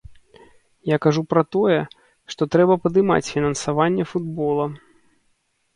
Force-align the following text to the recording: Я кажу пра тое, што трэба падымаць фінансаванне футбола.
Я 0.91 0.97
кажу 1.05 1.21
пра 1.33 1.43
тое, 1.55 1.77
што 2.33 2.49
трэба 2.57 2.73
падымаць 2.87 3.21
фінансаванне 3.33 4.03
футбола. 4.15 4.65